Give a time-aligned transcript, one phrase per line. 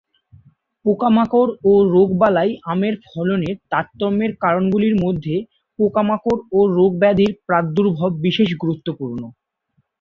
[0.85, 5.35] পোকামাকড় ও রোগবালাই আমের ফলনের তারতম্যের কারণগুলির মধ্যে
[5.79, 9.21] পোকামাকড় ও রোগব্যাধির প্রাদুর্ভাব বিশেষ গুরুত্বপূর্ণ।